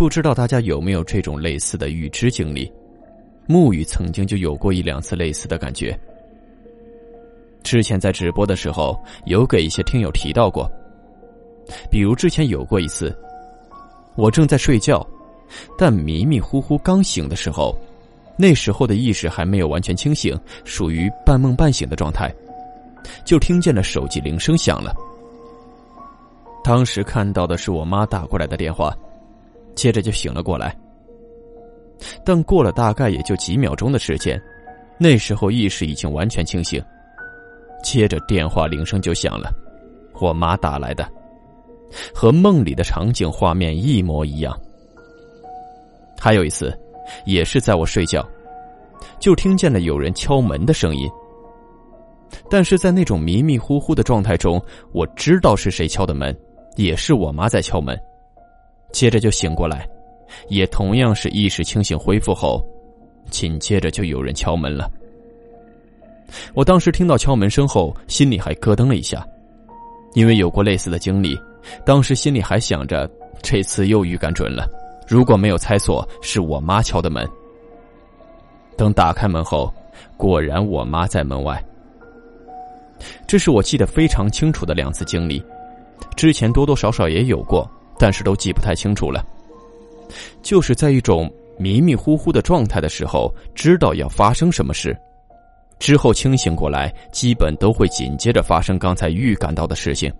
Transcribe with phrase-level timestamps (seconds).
[0.00, 2.72] 不知道大家有没有这种类似的预知经历？
[3.46, 5.94] 木雨曾经就有过一两次类似的感觉。
[7.62, 10.66] 之前在直播的时候，有给一些听友提到过。
[11.90, 13.14] 比如之前有过一次，
[14.16, 15.06] 我正在睡觉，
[15.76, 17.78] 但迷迷糊糊刚醒的时候，
[18.38, 22.34] 那时候的意识还没有完全清醒，属于半梦半醒的状态，
[23.22, 24.94] 就听见了手机铃声响了。
[26.64, 28.96] 当时看到的是我妈打过来的电话。
[29.74, 30.76] 接着就醒了过来，
[32.24, 34.40] 但过了大概也就几秒钟的时间，
[34.98, 36.82] 那时候意识已经完全清醒。
[37.82, 39.50] 接着电话铃声就响了，
[40.20, 41.08] 我妈打来的，
[42.14, 44.58] 和梦里的场景画面一模一样。
[46.18, 46.78] 还有一次，
[47.24, 48.22] 也是在我睡觉，
[49.18, 51.08] 就听见了有人敲门的声音。
[52.50, 56.38] 但是在那种迷迷糊糊的状态中，我知道是谁敲的门，
[56.76, 57.98] 也是我妈在敲门。
[58.92, 59.88] 接着就醒过来，
[60.48, 62.64] 也同样是意识清醒恢复后，
[63.30, 64.90] 紧接着就有人敲门了。
[66.54, 69.26] 我当时听到敲门声后，心里还咯噔了一下，
[70.14, 71.38] 因为有过类似的经历。
[71.84, 73.08] 当时心里还想着，
[73.42, 74.68] 这次又预感准了，
[75.06, 77.28] 如果没有猜错，是我妈敲的门。
[78.76, 79.72] 等打开门后，
[80.16, 81.62] 果然我妈在门外。
[83.26, 85.42] 这是我记得非常清楚的两次经历，
[86.16, 87.70] 之前多多少少也有过。
[88.00, 89.22] 但是都记不太清楚了，
[90.42, 94.96] 就是在一种迷迷糊糊的状态的时候，知道要发生什么事，
[95.78, 100.10] 之后清醒过来，基本都会紧接着发生刚才预感到的事情。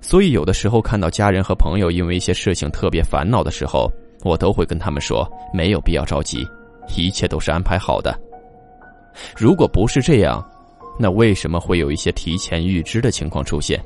[0.00, 3.88] 所以有的时候看到家人和朋友因为一些事情特别烦恼的时候，
[4.24, 5.24] 我都会跟他们说
[5.54, 6.44] 没有必要着急，
[6.96, 8.12] 一切都是安排好的。
[9.36, 10.44] 如果不是这样，
[10.98, 13.80] 那为什么会有一些提前预知的情况出现？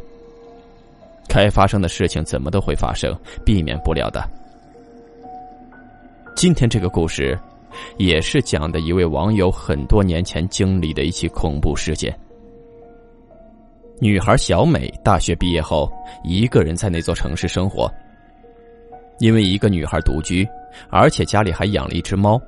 [1.29, 4.23] 该发生的事情怎么都会发生，避免不了的。
[6.35, 7.39] 今天这个故事，
[7.99, 12.15] 也是讲的一位网友很多年前经历的一起恐怖事件。
[14.01, 15.91] 女孩小美大学毕业后，
[16.25, 17.91] 一个人在那座城市生活。
[19.19, 20.45] 因为一个女孩独居，
[20.91, 22.41] 而且家里还养了一只猫，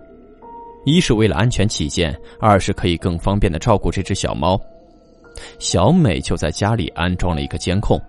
[0.84, 4.60] 一是为了安全起见，二是可以更方便的照顾这只小猫。
[5.60, 8.00] 小美就在家里安装了一个监控。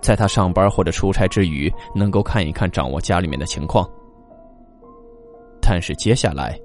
[0.00, 3.88] 在他上班或者出差之余，能够看一看、掌握家里面的情况。
[5.60, 6.58] 但是接下来，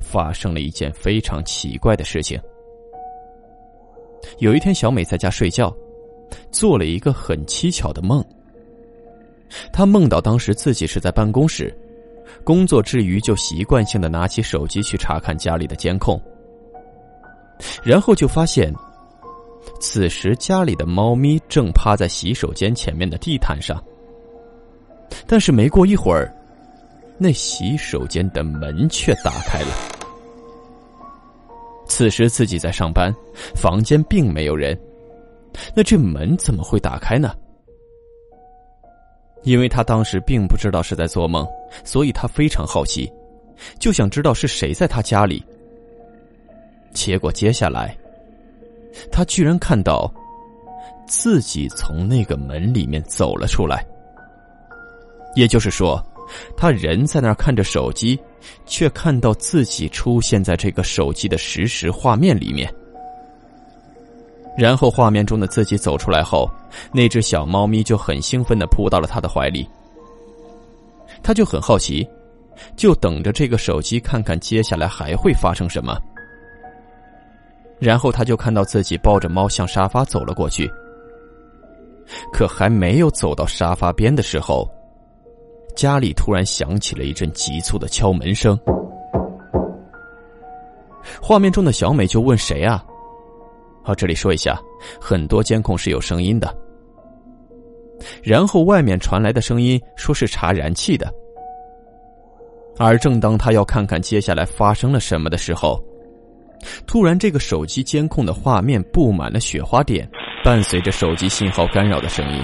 [0.00, 2.40] 发生了一件非常奇怪的事情。
[4.38, 5.74] 有一天，小美在家睡觉，
[6.50, 8.24] 做了一个很蹊跷的梦。
[9.72, 11.76] 她梦到当时自己是在办公室，
[12.44, 16.20] 工作之余就习惯性的拿起手机去查看家里的监控，
[17.82, 18.72] 然后就发现。
[19.80, 23.82] 此时，家里的猫咪正趴在洗手间前面的地毯上。
[25.26, 26.32] 但是没过一会儿，
[27.18, 29.68] 那洗手间的门却打开了。
[31.86, 33.14] 此时自己在上班，
[33.54, 34.78] 房间并没有人，
[35.74, 37.34] 那这门怎么会打开呢？
[39.42, 41.46] 因为他当时并不知道是在做梦，
[41.84, 43.10] 所以他非常好奇，
[43.78, 45.44] 就想知道是谁在他家里。
[46.92, 47.96] 结果接下来。
[49.10, 50.12] 他居然看到
[51.06, 53.84] 自己从那个门里面走了出来，
[55.34, 56.04] 也就是说，
[56.56, 58.18] 他人在那儿看着手机，
[58.66, 62.72] 却看到自己出现在这个手机的实时画面里面。
[64.58, 66.50] 然后画面中的自己走出来后，
[66.92, 69.66] 那只小猫咪就很兴奋的扑到了他的怀里。
[71.22, 72.06] 他就很好奇，
[72.76, 75.96] 就等着这个手机看看接下来还会发生什么。
[77.80, 80.70] 然后他就看到自己抱着猫向沙发走了过去，
[82.32, 84.70] 可还没有走到沙发边的时候，
[85.74, 88.58] 家里突然响起了一阵急促的敲门声。
[91.22, 92.84] 画面中的小美就问：“谁啊？”
[93.82, 94.60] 好，这里说一下，
[95.00, 96.54] 很多监控是有声音的。
[98.22, 101.10] 然后外面传来的声音说是查燃气的，
[102.78, 105.82] 而正当他要看看接下来发生了什么的时候。
[106.86, 110.08] 突然，这个手机监控的画面布满了雪花点，
[110.44, 112.42] 伴随着手机信号干扰的声音。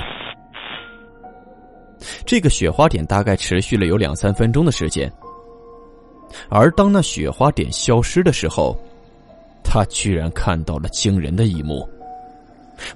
[2.25, 5.11] 这个雪花点大概持续了有两三分钟的时间，
[6.49, 8.77] 而当那雪花点消失的时候，
[9.65, 11.89] 他居然看到了惊人的一幕：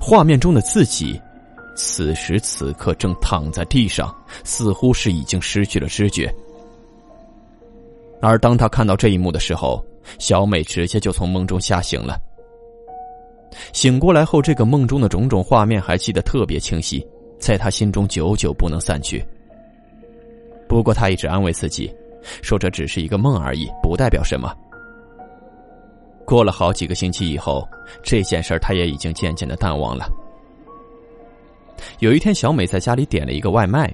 [0.00, 1.20] 画面中的自己，
[1.75, 4.14] 此时此刻正躺在地上，
[4.44, 6.32] 似乎是已经失去了知觉。
[8.20, 9.82] 而当他看到这一幕的时候，
[10.19, 12.19] 小美直接就从梦中吓醒了。
[13.73, 17.07] 醒过来后，这个梦中的种种画面还记得特别清晰，
[17.39, 19.25] 在他心中久久不能散去。
[20.69, 21.93] 不过，他一直安慰自己，
[22.43, 24.55] 说这只是一个梦而已，不代表什么。
[26.25, 27.67] 过了好几个星期以后，
[28.05, 30.09] 这件事他也已经渐渐的淡忘了。
[31.99, 33.93] 有一天，小美在家里点了一个外卖。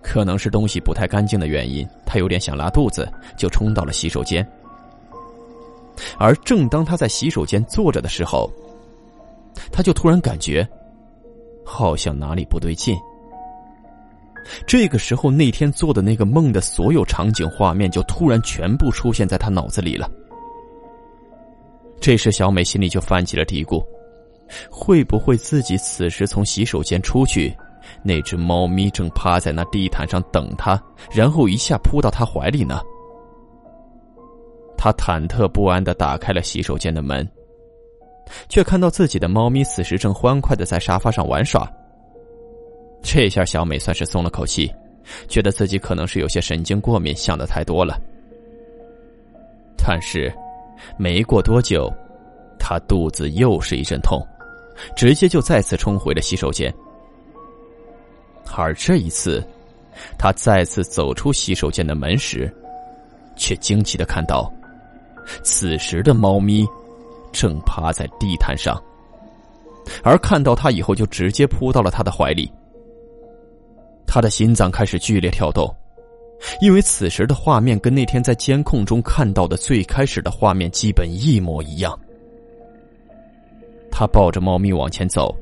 [0.00, 4.46] 可能是东西不太干净的原因，他有点想拉肚子，就冲到了洗手间。
[6.18, 8.50] 而正当他在洗手间坐着的时候，
[9.72, 10.66] 他就突然感觉，
[11.64, 12.96] 好像哪里不对劲。
[14.66, 20.10] 这个时候，那天做的那个梦的所有场景画面就突然全部出现在他脑子里了。
[22.00, 23.84] 这时，小美心里就泛起了嘀咕：
[24.70, 27.54] 会不会自己此时从洗手间出去？
[28.02, 30.80] 那只猫咪正趴在那地毯上等他，
[31.10, 32.80] 然后一下扑到他怀里呢。
[34.78, 37.28] 他忐忑不安的打开了洗手间的门，
[38.48, 41.70] 却看到自己的猫咪此时正欢快的在沙发上玩耍。
[43.02, 44.72] 这下小美算是松了口气，
[45.28, 48.00] 觉得自己可能是有些神经过敏，想的太多了。
[49.76, 50.32] 但是，
[50.96, 51.92] 没过多久，
[52.58, 54.24] 她肚子又是一阵痛，
[54.96, 56.72] 直接就再次冲回了洗手间。
[58.56, 59.46] 而这一次，
[60.18, 62.52] 他再次走出洗手间的门时，
[63.36, 64.52] 却惊奇的看到，
[65.42, 66.66] 此时的猫咪
[67.32, 68.82] 正趴在地毯上，
[70.02, 72.50] 而看到他以后，就直接扑到了他的怀里。
[74.06, 75.74] 他的心脏开始剧烈跳动，
[76.60, 81.98] 因为此时的画面跟那天在监控中看到的最开始的画面基本一模一样。
[83.90, 85.34] 他抱着猫咪往前走。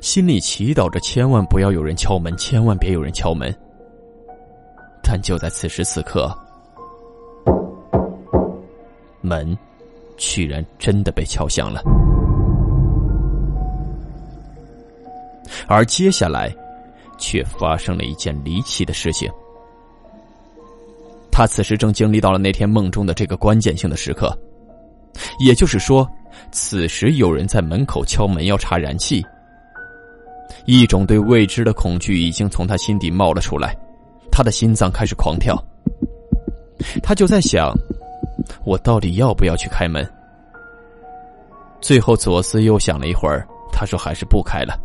[0.00, 3.54] 心里祈祷着，千万不要有人敲门，千万别有人敲门。
[5.02, 6.36] 但就在此时此刻，
[9.28, 9.56] 门
[10.16, 11.82] 居然真的被敲响了。
[15.66, 16.54] 而接下来，
[17.18, 19.30] 却发生了一件离奇的事情。
[21.30, 24.36] 他此时正经历到了那天梦中的这个关键性的时刻，
[25.38, 26.08] 也就是说，
[26.50, 29.24] 此时有人在门口敲门，要查燃气。
[30.64, 33.76] 一种对未知的恐惧已经从他心底冒了出来，
[34.32, 35.56] 他的心脏开始狂跳。
[37.02, 37.72] 他就在想，
[38.64, 40.08] 我到底要不要去开门？
[41.80, 44.78] 最后左思右想了一会儿，他说还是不开了。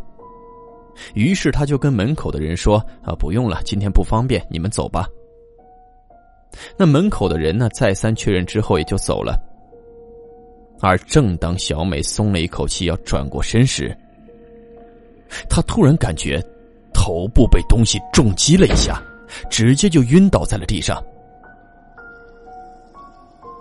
[1.14, 5.06] 于是他就跟门口的人说：“啊，不用了，今天不方便，你们走吧。”
[6.78, 9.36] 那门口的人呢，再三确认之后也就走了。
[10.80, 13.96] 而正当小美松了一口气，要转过身时，
[15.48, 16.40] 他突然感觉
[16.92, 19.02] 头部被东西重击了一下，
[19.50, 21.02] 直接就晕倒在了地上。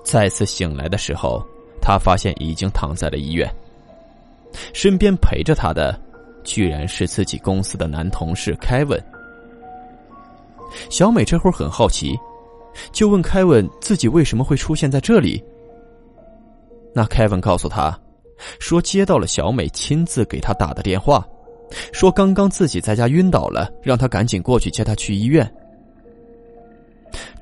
[0.04, 1.44] 再次醒来的时候，
[1.82, 3.50] 他发现已经躺在了医院。
[4.74, 6.00] 身边陪着他的，
[6.44, 9.02] 居然是自己公司的男同事凯文。
[10.90, 12.18] 小美这会儿很好奇，
[12.92, 15.44] 就问凯文自己为什么会出现在这里。
[16.94, 17.98] 那凯文告诉他，
[18.60, 21.26] 说接到了小美亲自给他打的电话。
[21.92, 25.52] 说刚刚自己在家晕倒了，让他赶紧过去接她去医院。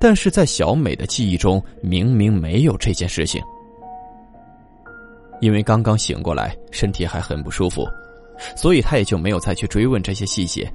[0.02, 3.40] 但是在小美的记忆中，明明没有这件事情，
[5.40, 7.88] 因为刚刚醒过来，身体还很不舒服，
[8.58, 10.68] 所以他也就没有再去追问这些细节。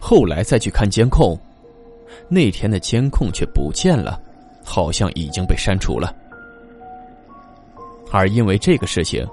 [0.00, 1.38] 后来再去看监控，
[2.28, 4.20] 那天的监控却不见了，
[4.64, 6.12] 好像已经被删除了。
[8.10, 9.24] 而因为这个事情。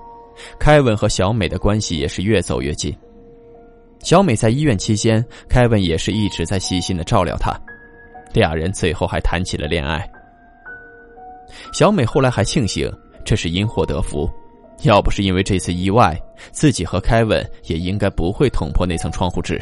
[0.60, 2.96] 凯文和小美的关系也是越走越近。
[4.04, 7.60] 小美在医院期间，凯文也是一直在细心的照料她，
[8.34, 10.10] 俩人最后还谈起了恋爱。
[11.74, 12.92] 小美后来还庆幸
[13.24, 14.30] 这是因祸得福，
[14.84, 16.20] 要不是因为这次意外，
[16.52, 19.60] 自己和凯文也应该不会捅破那层窗户纸。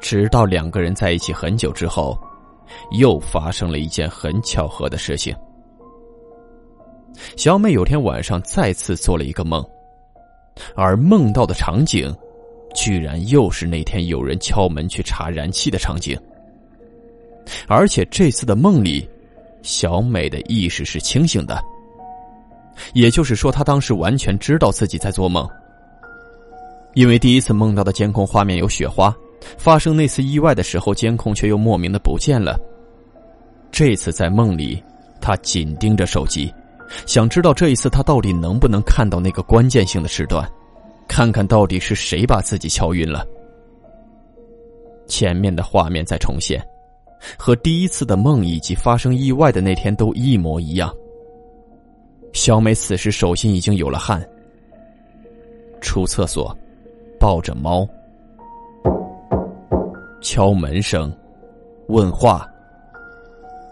[0.00, 2.16] 直到两个人在一起很久之后，
[2.92, 5.34] 又发生了一件很巧合的事情。
[7.36, 9.64] 小美有天晚上再次做了一个梦，
[10.76, 12.14] 而梦到的场景，
[12.74, 16.16] 居然又是那天有人敲门去查燃气的场景。
[17.68, 19.08] 而且这次的梦里，
[19.62, 21.62] 小美的意识是清醒的，
[22.94, 25.48] 也就是说，她当时完全知道自己在做梦。
[26.94, 29.14] 因为第一次梦到的监控画面有雪花，
[29.58, 32.58] 发生那次意外的时候，监控却又莫名的不见了。
[33.70, 34.82] 这次在梦里，
[35.20, 36.52] 他紧盯着手机，
[37.06, 40.50] 想知道这一次他到底能不能看到那个关键性的时段，
[41.06, 43.24] 看看到底是谁把自己敲晕了。
[45.06, 46.60] 前面的画面在重现，
[47.36, 50.94] 和第一次的梦以及发生意外的那天都一模一样。
[52.32, 54.22] 小美此时手心已经有了汗，
[55.80, 56.56] 出厕所，
[57.18, 57.88] 抱着猫，
[60.20, 61.12] 敲门声，
[61.88, 62.48] 问话。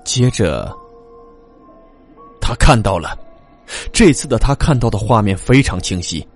[0.05, 0.73] 接着，
[2.41, 3.19] 他看到了，
[3.93, 6.26] 这次的他看到的画面非常清晰。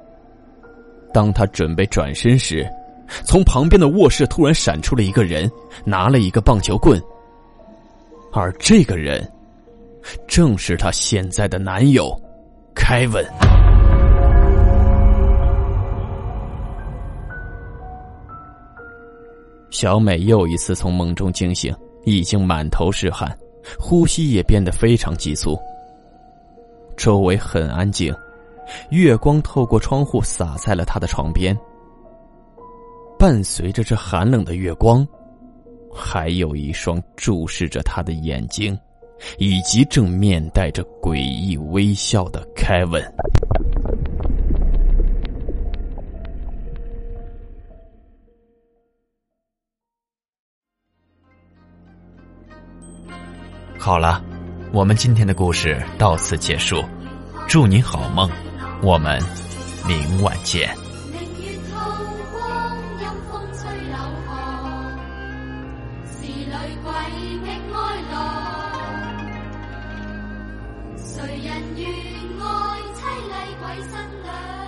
[1.13, 2.69] 当他准备转身时，
[3.25, 5.51] 从旁边的卧室突然闪出了一个人，
[5.85, 7.01] 拿了一个棒球棍，
[8.33, 9.31] 而这个人
[10.27, 12.11] 正是他现在的男友
[12.75, 13.25] 凯文。
[19.71, 21.75] 小美又一次从梦中惊醒，
[22.05, 23.35] 已经满头是汗。
[23.79, 25.57] 呼吸也变得非常急促。
[26.97, 28.13] 周围很安静，
[28.91, 31.57] 月光透过窗户洒在了他的床边。
[33.21, 35.07] 伴随着这寒冷的月光，
[35.95, 38.75] 还有一双注视着他的眼睛，
[39.37, 43.05] 以及正面带着诡异微笑的凯文。
[53.79, 54.25] 好了，
[54.73, 56.83] 我们今天的故事到此结束，
[57.47, 58.31] 祝您好梦，
[58.83, 59.21] 我们
[59.87, 60.75] 明晚见。
[70.97, 71.89] 谁人愿
[72.41, 74.60] 爱凄厉鬼新娘？